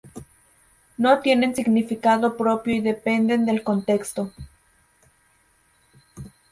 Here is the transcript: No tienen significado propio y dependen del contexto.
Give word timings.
No 0.97 1.19
tienen 1.19 1.53
significado 1.55 2.35
propio 2.35 2.73
y 2.73 2.79
dependen 2.81 3.45
del 3.45 3.61
contexto. 3.61 4.31